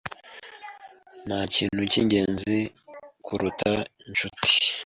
Ntakintu 1.27 1.81
cyingenzi 1.91 2.55
kuruta 3.25 3.71
inshuti. 4.07 4.49